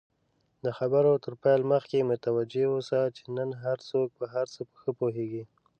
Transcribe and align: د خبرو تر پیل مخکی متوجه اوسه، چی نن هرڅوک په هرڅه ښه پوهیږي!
د 0.63 0.65
خبرو 0.77 1.13
تر 1.23 1.33
پیل 1.43 1.61
مخکی 1.73 1.99
متوجه 2.11 2.65
اوسه، 2.73 2.99
چی 3.15 3.23
نن 3.37 3.49
هرڅوک 3.63 4.09
په 4.17 4.25
هرڅه 4.33 4.61
ښه 4.79 4.91
پوهیږي! 4.99 5.43